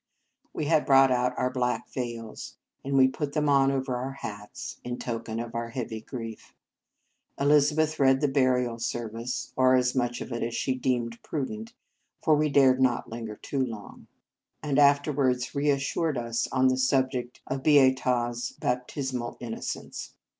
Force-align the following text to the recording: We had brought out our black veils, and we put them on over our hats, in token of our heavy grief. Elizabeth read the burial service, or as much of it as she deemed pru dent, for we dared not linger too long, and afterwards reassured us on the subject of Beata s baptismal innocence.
We 0.51 0.65
had 0.65 0.87
brought 0.87 1.11
out 1.11 1.37
our 1.37 1.51
black 1.51 1.87
veils, 1.91 2.55
and 2.83 2.97
we 2.97 3.07
put 3.07 3.33
them 3.33 3.47
on 3.47 3.69
over 3.69 3.95
our 3.97 4.13
hats, 4.13 4.79
in 4.83 4.97
token 4.97 5.39
of 5.39 5.53
our 5.53 5.69
heavy 5.69 6.01
grief. 6.01 6.55
Elizabeth 7.39 7.99
read 7.99 8.19
the 8.19 8.27
burial 8.27 8.79
service, 8.79 9.53
or 9.55 9.75
as 9.75 9.93
much 9.93 10.19
of 10.19 10.31
it 10.31 10.41
as 10.41 10.55
she 10.55 10.73
deemed 10.73 11.21
pru 11.21 11.47
dent, 11.47 11.73
for 12.23 12.33
we 12.33 12.49
dared 12.49 12.81
not 12.81 13.11
linger 13.11 13.35
too 13.35 13.63
long, 13.63 14.07
and 14.63 14.79
afterwards 14.79 15.53
reassured 15.53 16.17
us 16.17 16.47
on 16.47 16.67
the 16.69 16.77
subject 16.77 17.39
of 17.45 17.61
Beata 17.61 18.25
s 18.31 18.53
baptismal 18.59 19.37
innocence. 19.39 20.15